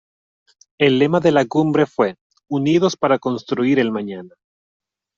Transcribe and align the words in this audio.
El 0.79 0.97
lema 0.97 1.19
de 1.19 1.31
la 1.31 1.45
cumbre 1.45 1.85
fue 1.85 2.15
"Unidos 2.49 2.97
para 2.97 3.19
construir 3.19 3.77
el 3.77 3.91
mañana". 3.91 4.33